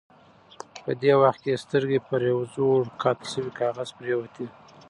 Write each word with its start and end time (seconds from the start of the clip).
په 0.83 0.91
دې 1.01 1.13
وخت 1.21 1.39
کې 1.43 1.51
یې 1.53 1.61
سترګې 1.63 1.99
پر 2.07 2.21
یوه 2.29 2.43
زوړ 2.53 2.81
قات 3.01 3.19
شوي 3.31 3.51
کاغذ 3.59 3.89
پرېوتې. 3.97 4.45